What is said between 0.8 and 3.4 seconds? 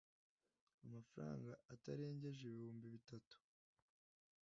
amafaranga atarengeje ibihumbi bitatu